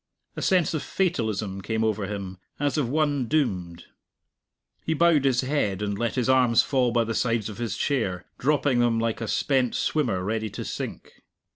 A 0.35 0.41
sense 0.41 0.73
of 0.73 0.81
fatalism 0.81 1.61
came 1.61 1.83
over 1.83 2.07
him, 2.07 2.39
as 2.59 2.75
of 2.75 2.89
one 2.89 3.27
doomed. 3.27 3.85
He 4.83 4.95
bowed 4.95 5.25
his 5.25 5.41
head, 5.41 5.83
and 5.83 5.95
let 5.95 6.15
his 6.15 6.27
arms 6.27 6.63
fall 6.63 6.91
by 6.91 7.03
the 7.03 7.13
sides 7.13 7.49
of 7.49 7.59
his 7.59 7.77
chair, 7.77 8.25
dropping 8.39 8.79
them 8.79 8.97
like 8.97 9.21
a 9.21 9.27
spent 9.27 9.75
swimmer 9.75 10.23
ready 10.23 10.49
to 10.49 10.65
sink. 10.65 11.21